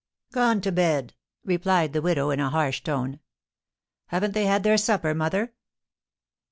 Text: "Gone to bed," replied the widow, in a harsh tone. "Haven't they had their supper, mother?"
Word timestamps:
"Gone 0.31 0.61
to 0.61 0.71
bed," 0.71 1.13
replied 1.45 1.93
the 1.93 2.01
widow, 2.01 2.31
in 2.31 2.39
a 2.39 2.49
harsh 2.49 2.81
tone. 2.83 3.19
"Haven't 4.07 4.31
they 4.33 4.47
had 4.47 4.63
their 4.63 4.75
supper, 4.79 5.13
mother?" 5.13 5.53